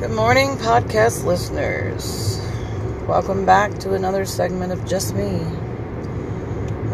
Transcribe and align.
Good 0.00 0.12
morning, 0.12 0.56
podcast 0.56 1.24
listeners. 1.26 2.40
Welcome 3.06 3.44
back 3.44 3.78
to 3.80 3.92
another 3.92 4.24
segment 4.24 4.72
of 4.72 4.86
Just 4.86 5.14
Me 5.14 5.40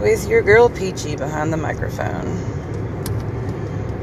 with 0.02 0.26
your 0.26 0.42
girl 0.42 0.68
Peachy 0.68 1.14
behind 1.14 1.52
the 1.52 1.56
microphone. 1.56 2.26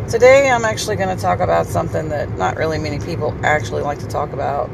Today, 0.08 0.50
I'm 0.50 0.64
actually 0.64 0.96
going 0.96 1.14
to 1.14 1.22
talk 1.22 1.42
about 1.42 1.66
something 1.66 2.08
that 2.10 2.38
not 2.38 2.56
really 2.56 2.78
many 2.80 2.98
people 2.98 3.38
actually 3.44 3.82
like 3.82 4.00
to 4.00 4.08
talk 4.08 4.32
about. 4.32 4.70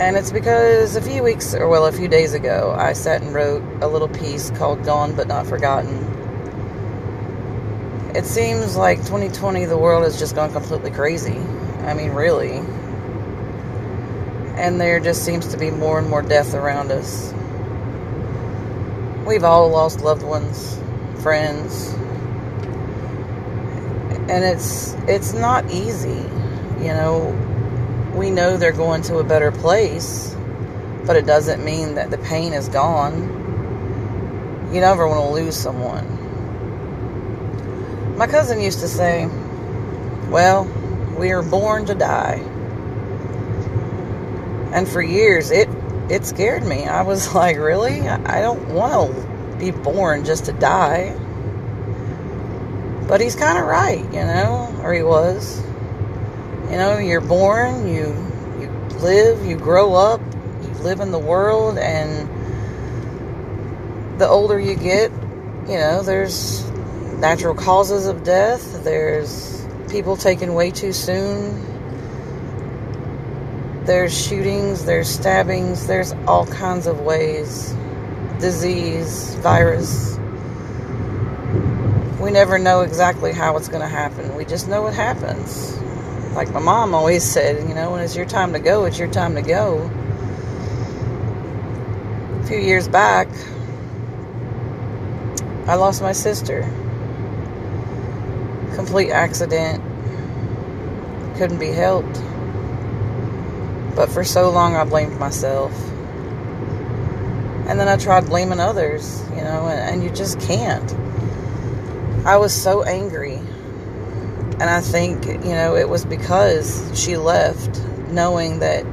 And 0.00 0.16
it's 0.16 0.32
because 0.32 0.96
a 0.96 1.02
few 1.02 1.22
weeks, 1.22 1.54
or 1.54 1.68
well, 1.68 1.86
a 1.86 1.92
few 1.92 2.08
days 2.08 2.34
ago, 2.34 2.74
I 2.76 2.92
sat 2.92 3.22
and 3.22 3.32
wrote 3.32 3.62
a 3.82 3.86
little 3.86 4.08
piece 4.08 4.50
called 4.50 4.84
Gone 4.84 5.14
But 5.14 5.28
Not 5.28 5.46
Forgotten. 5.46 5.96
It 8.16 8.26
seems 8.26 8.74
like 8.74 8.98
2020, 8.98 9.66
the 9.66 9.78
world 9.78 10.02
has 10.02 10.18
just 10.18 10.34
gone 10.34 10.50
completely 10.50 10.90
crazy. 10.90 11.40
I 11.84 11.94
mean, 11.94 12.10
really. 12.12 12.58
And 14.56 14.80
there 14.80 15.00
just 15.00 15.24
seems 15.24 15.48
to 15.48 15.56
be 15.56 15.70
more 15.70 15.98
and 15.98 16.08
more 16.08 16.22
death 16.22 16.54
around 16.54 16.92
us. 16.92 17.32
We've 19.26 19.44
all 19.44 19.70
lost 19.70 20.00
loved 20.00 20.22
ones, 20.22 20.78
friends. 21.22 21.88
And 24.28 24.44
it's 24.44 24.94
it's 25.08 25.32
not 25.32 25.70
easy. 25.70 26.24
You 26.80 26.94
know, 26.94 28.12
we 28.14 28.30
know 28.30 28.56
they're 28.56 28.72
going 28.72 29.02
to 29.02 29.18
a 29.18 29.24
better 29.24 29.50
place, 29.52 30.34
but 31.06 31.16
it 31.16 31.26
doesn't 31.26 31.64
mean 31.64 31.94
that 31.94 32.10
the 32.10 32.18
pain 32.18 32.52
is 32.52 32.68
gone. 32.68 33.38
You 34.72 34.80
never 34.80 35.08
want 35.08 35.20
to 35.20 35.32
lose 35.32 35.56
someone. 35.56 36.18
My 38.16 38.26
cousin 38.26 38.60
used 38.60 38.80
to 38.80 38.88
say, 38.88 39.26
Well, 40.28 40.64
we 41.20 41.32
are 41.32 41.42
born 41.42 41.84
to 41.84 41.94
die. 41.94 42.40
And 44.72 44.88
for 44.88 45.02
years, 45.02 45.50
it 45.50 45.68
it 46.08 46.24
scared 46.24 46.64
me. 46.64 46.86
I 46.86 47.02
was 47.02 47.34
like, 47.42 47.58
really? 47.58 48.08
I 48.08 48.40
don't 48.40 48.70
want 48.70 49.14
to 49.14 49.56
be 49.58 49.70
born 49.70 50.24
just 50.24 50.46
to 50.46 50.52
die. 50.52 51.14
But 53.06 53.20
he's 53.20 53.36
kind 53.36 53.58
of 53.58 53.66
right, 53.66 54.02
you 54.04 54.24
know, 54.24 54.80
or 54.82 54.94
he 54.94 55.02
was. 55.02 55.60
You 56.70 56.76
know, 56.76 56.98
you're 56.98 57.20
born, 57.20 57.86
you 57.86 58.06
you 58.58 58.70
live, 59.00 59.44
you 59.44 59.56
grow 59.56 59.94
up, 59.94 60.20
you 60.62 60.68
live 60.82 61.00
in 61.00 61.10
the 61.10 61.18
world, 61.18 61.76
and 61.76 62.28
the 64.18 64.28
older 64.28 64.58
you 64.58 64.74
get, 64.74 65.10
you 65.68 65.76
know, 65.76 66.02
there's 66.02 66.64
natural 67.18 67.54
causes 67.54 68.06
of 68.06 68.24
death. 68.24 68.84
There's 68.84 69.59
people 69.90 70.16
taken 70.16 70.54
way 70.54 70.70
too 70.70 70.92
soon. 70.92 71.66
There's 73.84 74.16
shootings, 74.26 74.84
there's 74.84 75.08
stabbings, 75.08 75.86
there's 75.86 76.12
all 76.26 76.46
kinds 76.46 76.86
of 76.86 77.00
ways. 77.00 77.74
Disease, 78.38 79.34
virus. 79.36 80.16
We 82.20 82.30
never 82.30 82.58
know 82.58 82.82
exactly 82.82 83.32
how 83.32 83.56
it's 83.56 83.68
going 83.68 83.80
to 83.80 83.88
happen. 83.88 84.36
We 84.36 84.44
just 84.44 84.68
know 84.68 84.86
it 84.86 84.94
happens. 84.94 85.76
Like 86.34 86.52
my 86.52 86.60
mom 86.60 86.94
always 86.94 87.24
said, 87.24 87.68
you 87.68 87.74
know, 87.74 87.90
when 87.90 88.00
it's 88.00 88.14
your 88.14 88.26
time 88.26 88.52
to 88.52 88.60
go, 88.60 88.84
it's 88.84 88.98
your 88.98 89.10
time 89.10 89.34
to 89.34 89.42
go. 89.42 89.90
A 92.40 92.46
few 92.46 92.58
years 92.58 92.86
back, 92.86 93.28
I 95.66 95.74
lost 95.74 96.00
my 96.00 96.12
sister. 96.12 96.68
Complete 98.74 99.10
accident. 99.10 99.82
Couldn't 101.36 101.58
be 101.58 101.68
helped. 101.68 102.20
But 103.96 104.08
for 104.10 104.24
so 104.24 104.50
long, 104.50 104.76
I 104.76 104.84
blamed 104.84 105.18
myself. 105.18 105.72
And 107.68 107.78
then 107.78 107.88
I 107.88 107.96
tried 107.96 108.26
blaming 108.26 108.60
others, 108.60 109.22
you 109.30 109.42
know, 109.42 109.68
and, 109.68 109.80
and 109.80 110.02
you 110.02 110.10
just 110.10 110.40
can't. 110.40 110.92
I 112.26 112.36
was 112.36 112.52
so 112.52 112.82
angry. 112.82 113.36
And 113.36 114.64
I 114.64 114.80
think, 114.80 115.26
you 115.26 115.54
know, 115.54 115.76
it 115.76 115.88
was 115.88 116.04
because 116.04 116.90
she 116.94 117.16
left 117.16 117.80
knowing 118.10 118.58
that 118.58 118.84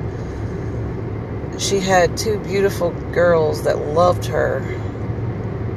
she 1.60 1.80
had 1.80 2.18
two 2.18 2.40
beautiful 2.40 2.92
girls 3.12 3.64
that 3.64 3.78
loved 3.80 4.26
her. 4.26 4.58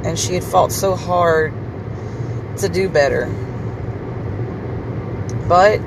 And 0.03 0.17
she 0.17 0.35
had 0.35 0.43
fought 0.43 0.71
so 0.71 0.95
hard 0.95 1.53
to 2.57 2.69
do 2.69 2.87
better. 2.87 3.25
But 5.51 5.79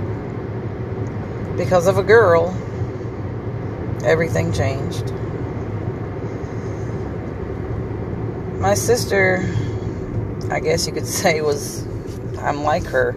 because 1.56 1.86
of 1.86 1.96
a 1.96 2.02
girl, 2.02 2.50
everything 4.04 4.52
changed. 4.52 5.10
My 8.60 8.74
sister, 8.74 9.42
I 10.50 10.60
guess 10.60 10.86
you 10.86 10.92
could 10.92 11.06
say, 11.22 11.40
was 11.40 11.86
I'm 12.40 12.62
like 12.62 12.84
her. 12.84 13.16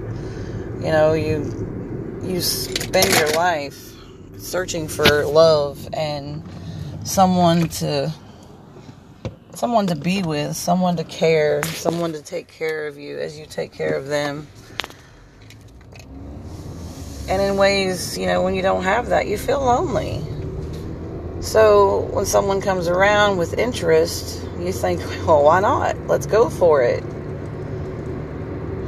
You 0.75 0.91
know, 0.93 1.11
you 1.11 2.21
you 2.23 2.39
spend 2.39 3.13
your 3.15 3.31
life 3.31 3.77
searching 4.37 4.87
for 4.87 5.25
love 5.25 5.85
and 5.91 6.41
someone 7.03 7.67
to 7.83 8.09
someone 9.53 9.87
to 9.87 9.97
be 9.97 10.23
with, 10.23 10.55
someone 10.55 10.95
to 10.95 11.03
care, 11.03 11.61
someone 11.63 12.13
to 12.13 12.21
take 12.21 12.47
care 12.47 12.87
of 12.87 12.97
you 12.97 13.17
as 13.17 13.37
you 13.37 13.45
take 13.45 13.73
care 13.73 13.95
of 13.95 14.07
them. 14.07 14.47
And 17.27 17.41
in 17.41 17.57
ways, 17.57 18.17
you 18.17 18.25
know, 18.25 18.41
when 18.41 18.55
you 18.55 18.61
don't 18.61 18.83
have 18.83 19.09
that, 19.09 19.27
you 19.27 19.37
feel 19.37 19.59
lonely. 19.59 20.23
So 21.41 22.09
when 22.13 22.25
someone 22.25 22.61
comes 22.61 22.87
around 22.87 23.37
with 23.37 23.57
interest, 23.57 24.41
you 24.59 24.71
think, 24.71 25.01
well, 25.27 25.43
why 25.43 25.59
not? 25.59 25.97
Let's 26.07 26.25
go 26.25 26.49
for 26.49 26.81
it. 26.81 27.03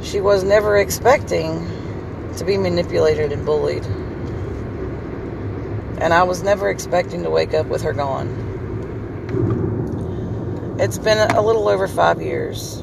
She 0.02 0.20
was 0.20 0.42
never 0.42 0.78
expecting 0.78 1.66
to 2.38 2.44
be 2.44 2.56
manipulated 2.56 3.32
and 3.32 3.44
bullied. 3.44 3.84
And 6.00 6.14
I 6.14 6.22
was 6.22 6.42
never 6.42 6.70
expecting 6.70 7.22
to 7.24 7.30
wake 7.30 7.52
up 7.52 7.66
with 7.66 7.82
her 7.82 7.92
gone. 7.92 8.48
It's 10.80 10.96
been 10.96 11.18
a 11.18 11.42
little 11.42 11.68
over 11.68 11.86
five 11.86 12.22
years. 12.22 12.78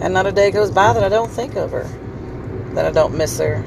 And 0.00 0.14
not 0.14 0.26
a 0.26 0.32
day 0.32 0.52
goes 0.52 0.70
by 0.70 0.92
that 0.92 1.02
I 1.02 1.08
don't 1.08 1.30
think 1.30 1.56
of 1.56 1.72
her, 1.72 1.82
that 2.74 2.86
I 2.86 2.92
don't 2.92 3.16
miss 3.16 3.38
her. 3.40 3.64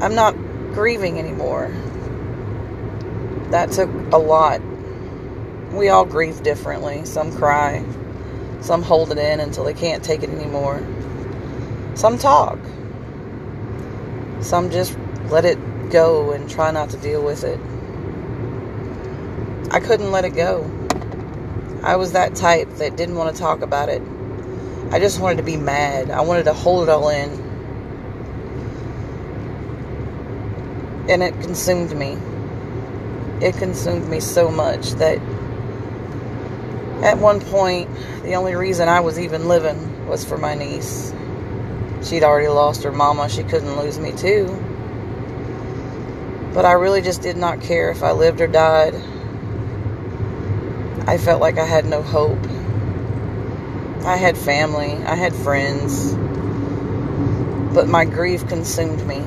I'm 0.00 0.14
not 0.14 0.34
grieving 0.72 1.18
anymore. 1.18 1.70
That 3.50 3.70
took 3.72 3.90
a 4.12 4.18
lot. 4.18 4.62
We 5.72 5.88
all 5.88 6.04
grieve 6.04 6.42
differently. 6.42 7.04
Some 7.04 7.36
cry, 7.36 7.84
some 8.60 8.82
hold 8.82 9.12
it 9.12 9.18
in 9.18 9.40
until 9.40 9.64
they 9.64 9.74
can't 9.74 10.02
take 10.02 10.22
it 10.22 10.30
anymore. 10.30 10.82
Some 11.94 12.16
talk. 12.16 12.58
Some 14.40 14.70
just 14.70 14.96
let 15.28 15.44
it 15.44 15.58
go 15.90 16.32
and 16.32 16.48
try 16.48 16.70
not 16.70 16.90
to 16.90 16.96
deal 16.96 17.22
with 17.22 17.44
it. 17.44 17.60
I 19.70 19.80
couldn't 19.80 20.12
let 20.12 20.24
it 20.24 20.30
go. 20.30 20.68
I 21.82 21.96
was 21.96 22.12
that 22.12 22.34
type 22.34 22.68
that 22.76 22.96
didn't 22.96 23.16
want 23.16 23.34
to 23.34 23.40
talk 23.40 23.62
about 23.62 23.88
it. 23.88 24.02
I 24.90 24.98
just 24.98 25.20
wanted 25.20 25.36
to 25.36 25.42
be 25.42 25.56
mad. 25.56 26.10
I 26.10 26.22
wanted 26.22 26.44
to 26.44 26.52
hold 26.52 26.84
it 26.84 26.88
all 26.88 27.08
in. 27.10 27.49
And 31.10 31.22
it 31.22 31.38
consumed 31.40 31.94
me. 31.96 32.16
It 33.44 33.56
consumed 33.56 34.08
me 34.08 34.20
so 34.20 34.50
much 34.50 34.92
that 34.92 35.18
at 37.02 37.18
one 37.18 37.40
point, 37.40 37.90
the 38.22 38.34
only 38.36 38.54
reason 38.54 38.88
I 38.88 39.00
was 39.00 39.18
even 39.18 39.48
living 39.48 40.06
was 40.06 40.24
for 40.24 40.38
my 40.38 40.54
niece. 40.54 41.12
She'd 42.04 42.22
already 42.22 42.48
lost 42.48 42.84
her 42.84 42.92
mama. 42.92 43.28
She 43.28 43.42
couldn't 43.42 43.76
lose 43.76 43.98
me, 43.98 44.12
too. 44.12 44.46
But 46.54 46.64
I 46.64 46.72
really 46.72 47.02
just 47.02 47.22
did 47.22 47.36
not 47.36 47.60
care 47.60 47.90
if 47.90 48.02
I 48.02 48.12
lived 48.12 48.40
or 48.40 48.46
died. 48.46 48.94
I 51.06 51.18
felt 51.18 51.40
like 51.40 51.58
I 51.58 51.64
had 51.64 51.86
no 51.86 52.02
hope. 52.02 52.38
I 54.04 54.16
had 54.16 54.36
family, 54.38 54.92
I 55.04 55.14
had 55.14 55.34
friends, 55.34 56.14
but 57.74 57.86
my 57.86 58.04
grief 58.06 58.46
consumed 58.48 59.06
me. 59.06 59.22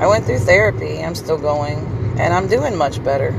I 0.00 0.08
went 0.08 0.24
through 0.24 0.40
therapy, 0.40 1.04
I'm 1.04 1.14
still 1.14 1.38
going, 1.38 1.78
and 2.18 2.34
I'm 2.34 2.48
doing 2.48 2.74
much 2.74 3.04
better. 3.04 3.32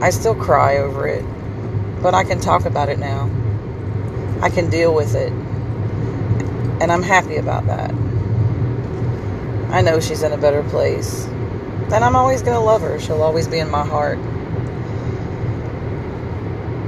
I 0.00 0.10
still 0.10 0.34
cry 0.34 0.78
over 0.78 1.06
it, 1.06 1.22
but 2.02 2.14
I 2.14 2.24
can 2.24 2.40
talk 2.40 2.64
about 2.64 2.88
it 2.88 2.98
now. 2.98 3.30
I 4.40 4.48
can 4.48 4.70
deal 4.70 4.94
with 4.94 5.14
it, 5.14 5.30
and 6.80 6.90
I'm 6.90 7.02
happy 7.02 7.36
about 7.36 7.66
that. 7.66 7.92
I 9.70 9.82
know 9.82 10.00
she's 10.00 10.24
in 10.24 10.32
a 10.32 10.38
better 10.38 10.62
place. 10.64 11.26
And 11.92 12.04
I'm 12.04 12.16
always 12.16 12.40
going 12.40 12.54
to 12.54 12.60
love 12.60 12.82
her. 12.82 12.98
She'll 13.00 13.22
always 13.22 13.48
be 13.48 13.58
in 13.58 13.68
my 13.70 13.84
heart. 13.84 14.18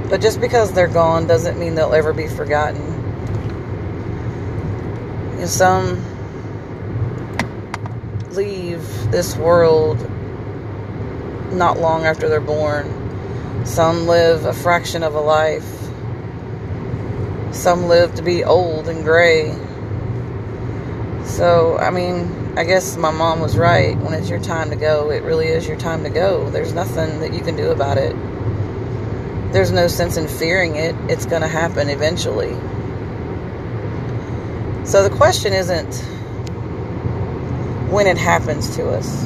But 0.09 0.21
just 0.21 0.41
because 0.41 0.71
they're 0.71 0.87
gone 0.87 1.27
doesn't 1.27 1.59
mean 1.59 1.75
they'll 1.75 1.93
ever 1.93 2.13
be 2.13 2.27
forgotten. 2.27 2.81
Some 5.45 6.03
leave 8.35 9.11
this 9.11 9.35
world 9.35 9.99
not 11.53 11.79
long 11.79 12.05
after 12.05 12.27
they're 12.29 12.41
born. 12.41 13.65
Some 13.65 14.07
live 14.07 14.45
a 14.45 14.53
fraction 14.53 15.03
of 15.03 15.15
a 15.15 15.21
life. 15.21 15.69
Some 17.53 17.87
live 17.87 18.15
to 18.15 18.23
be 18.23 18.43
old 18.43 18.87
and 18.87 19.03
gray. 19.03 19.55
So, 21.25 21.77
I 21.77 21.91
mean, 21.91 22.57
I 22.57 22.63
guess 22.63 22.97
my 22.97 23.11
mom 23.11 23.39
was 23.39 23.57
right. 23.57 23.97
When 23.97 24.13
it's 24.13 24.29
your 24.29 24.39
time 24.39 24.69
to 24.71 24.75
go, 24.75 25.11
it 25.11 25.23
really 25.23 25.47
is 25.47 25.67
your 25.67 25.77
time 25.77 26.03
to 26.03 26.09
go. 26.09 26.49
There's 26.49 26.73
nothing 26.73 27.19
that 27.19 27.33
you 27.33 27.41
can 27.41 27.55
do 27.55 27.71
about 27.71 27.97
it. 27.97 28.15
There's 29.53 29.71
no 29.71 29.87
sense 29.87 30.17
in 30.17 30.27
fearing 30.27 30.75
it. 30.75 30.95
It's 31.09 31.25
going 31.25 31.41
to 31.43 31.47
happen 31.47 31.89
eventually. 31.89 32.53
So 34.85 35.07
the 35.07 35.15
question 35.15 35.53
isn't 35.53 36.03
when 37.93 38.07
it 38.07 38.17
happens 38.17 38.75
to 38.75 38.89
us. 38.89 39.23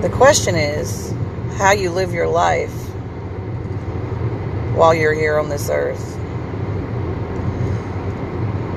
The 0.00 0.08
question 0.08 0.54
is 0.54 1.12
how 1.58 1.72
you 1.72 1.90
live 1.90 2.14
your 2.14 2.26
life 2.26 2.72
while 4.74 4.94
you're 4.94 5.12
here 5.12 5.38
on 5.38 5.50
this 5.50 5.68
earth. 5.68 6.14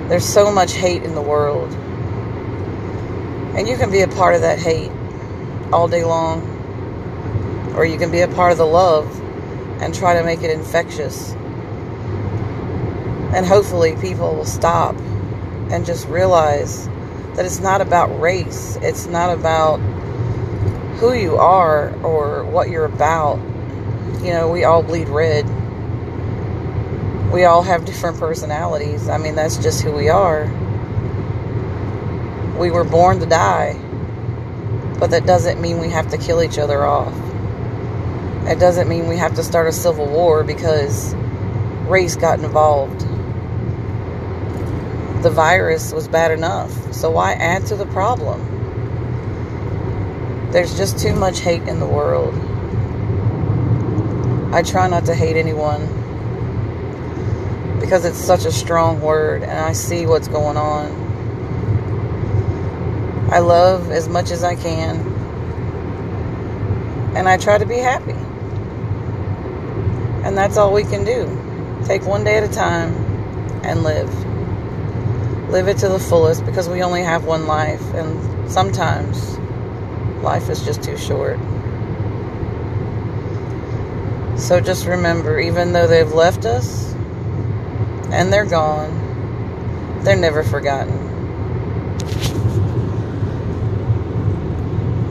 There's 0.09 0.25
so 0.25 0.51
much 0.51 0.73
hate 0.73 1.03
in 1.03 1.15
the 1.15 1.21
world. 1.21 1.71
And 3.55 3.69
you 3.69 3.77
can 3.77 3.89
be 3.89 4.01
a 4.01 4.07
part 4.09 4.35
of 4.35 4.41
that 4.41 4.59
hate 4.59 4.91
all 5.71 5.87
day 5.87 6.03
long. 6.03 6.41
Or 7.77 7.85
you 7.85 7.97
can 7.97 8.11
be 8.11 8.19
a 8.19 8.27
part 8.27 8.51
of 8.51 8.57
the 8.57 8.65
love 8.65 9.07
and 9.81 9.95
try 9.95 10.15
to 10.15 10.25
make 10.25 10.41
it 10.41 10.51
infectious. 10.51 11.31
And 13.33 13.45
hopefully 13.45 13.95
people 14.01 14.35
will 14.35 14.43
stop 14.43 14.93
and 15.69 15.85
just 15.85 16.05
realize 16.09 16.89
that 17.35 17.45
it's 17.45 17.59
not 17.59 17.81
about 17.81 18.19
race. 18.19 18.77
It's 18.81 19.07
not 19.07 19.37
about 19.37 19.77
who 20.97 21.13
you 21.13 21.37
are 21.37 21.95
or 22.03 22.43
what 22.45 22.69
you're 22.69 22.85
about. 22.85 23.37
You 24.21 24.31
know, 24.33 24.49
we 24.49 24.63
all 24.63 24.83
bleed 24.83 25.09
red 25.09 25.45
we 27.31 27.45
all 27.45 27.61
have 27.61 27.85
different 27.85 28.17
personalities. 28.17 29.07
I 29.07 29.17
mean, 29.17 29.35
that's 29.35 29.57
just 29.57 29.81
who 29.81 29.91
we 29.91 30.09
are. 30.09 30.45
We 32.57 32.71
were 32.71 32.83
born 32.83 33.19
to 33.19 33.25
die, 33.25 33.73
but 34.99 35.11
that 35.11 35.25
doesn't 35.25 35.61
mean 35.61 35.79
we 35.79 35.89
have 35.89 36.09
to 36.09 36.17
kill 36.17 36.41
each 36.41 36.57
other 36.57 36.83
off. 36.83 37.13
It 38.47 38.59
doesn't 38.59 38.89
mean 38.89 39.07
we 39.07 39.17
have 39.17 39.35
to 39.35 39.43
start 39.43 39.67
a 39.67 39.71
civil 39.71 40.07
war 40.07 40.43
because 40.43 41.13
race 41.87 42.15
got 42.15 42.39
involved. 42.39 43.03
The 45.21 45.29
virus 45.29 45.91
was 45.91 46.07
bad 46.07 46.31
enough, 46.31 46.93
so 46.93 47.11
why 47.11 47.33
add 47.33 47.65
to 47.67 47.75
the 47.75 47.85
problem? 47.87 48.39
There's 50.51 50.77
just 50.77 50.97
too 50.97 51.13
much 51.13 51.41
hate 51.41 51.63
in 51.63 51.81
the 51.81 51.85
world. 51.85 52.33
I 54.53 54.63
try 54.63 54.87
not 54.87 55.05
to 55.05 55.13
hate 55.13 55.35
anyone 55.35 55.85
because 57.81 58.05
it's 58.05 58.17
such 58.17 58.45
a 58.45 58.51
strong 58.51 59.01
word 59.01 59.43
and 59.43 59.51
I 59.51 59.73
see 59.73 60.05
what's 60.05 60.27
going 60.27 60.57
on. 60.57 61.07
I 63.29 63.39
love 63.39 63.91
as 63.91 64.07
much 64.07 64.31
as 64.31 64.43
I 64.43 64.55
can 64.55 64.95
and 67.15 67.27
I 67.27 67.37
try 67.37 67.57
to 67.57 67.65
be 67.65 67.77
happy. 67.77 68.15
And 70.25 70.37
that's 70.37 70.57
all 70.57 70.73
we 70.73 70.83
can 70.83 71.03
do. 71.03 71.83
Take 71.85 72.05
one 72.05 72.23
day 72.23 72.37
at 72.37 72.43
a 72.43 72.53
time 72.53 72.93
and 73.65 73.83
live. 73.83 74.28
Live 75.49 75.67
it 75.67 75.77
to 75.79 75.89
the 75.89 75.99
fullest 75.99 76.45
because 76.45 76.69
we 76.69 76.83
only 76.83 77.01
have 77.01 77.25
one 77.25 77.47
life 77.47 77.81
and 77.93 78.51
sometimes 78.51 79.37
life 80.23 80.49
is 80.49 80.63
just 80.63 80.83
too 80.83 80.97
short. 80.97 81.39
So 84.39 84.59
just 84.59 84.85
remember, 84.85 85.39
even 85.39 85.73
though 85.73 85.87
they've 85.87 86.11
left 86.11 86.45
us, 86.45 86.89
and 88.11 88.33
they're 88.33 88.45
gone. 88.45 90.01
They're 90.03 90.15
never 90.15 90.43
forgotten. 90.43 91.07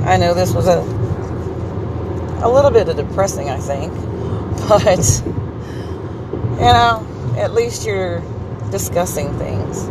I 0.04 0.16
know 0.16 0.34
this 0.34 0.52
was 0.52 0.66
a 0.66 0.80
a 2.40 2.48
little 2.48 2.70
bit 2.70 2.88
of 2.88 2.96
depressing, 2.96 3.50
I 3.50 3.58
think, 3.58 3.92
but 4.68 5.22
you 6.56 6.60
know, 6.60 7.34
at 7.36 7.52
least 7.52 7.86
you're 7.86 8.22
discussing 8.70 9.36
things. 9.38 9.88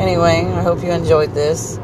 Anyway, 0.00 0.46
I 0.46 0.62
hope 0.62 0.82
you 0.82 0.90
enjoyed 0.90 1.34
this. 1.34 1.76